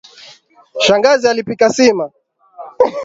Shangazi 0.85 1.29
alipika 1.29 1.69
sima. 1.69 2.11